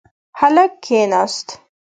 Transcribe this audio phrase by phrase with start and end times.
[0.39, 1.47] هلک کښېناست.